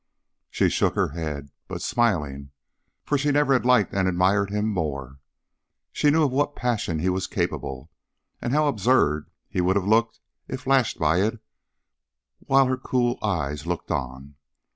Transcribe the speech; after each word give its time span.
She 0.49 0.67
shook 0.67 0.95
her 0.95 1.09
head, 1.09 1.51
but 1.67 1.83
smiling, 1.83 2.49
for 3.03 3.19
she 3.19 3.29
never 3.31 3.53
had 3.53 3.67
liked 3.67 3.93
and 3.93 4.07
admired 4.07 4.49
him 4.49 4.65
more. 4.67 5.19
She 5.91 6.09
knew 6.09 6.23
of 6.23 6.31
what 6.31 6.55
passion 6.55 6.97
he 6.97 7.07
was 7.09 7.27
capable, 7.27 7.91
and 8.41 8.51
how 8.51 8.67
absurd 8.67 9.29
he 9.47 9.61
would 9.61 9.75
have 9.75 9.85
looked 9.85 10.19
if 10.47 10.65
lashed 10.65 10.97
by 10.97 11.21
it 11.21 11.39
while 12.39 12.65
her 12.65 12.77
cool 12.77 13.19
eyes 13.21 13.67
looked 13.67 13.91
on. 13.91 14.37